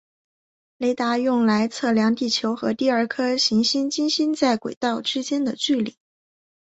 [0.79, 5.95] 雷达用来测量地球和第二颗行星金星在轨道之间的距离。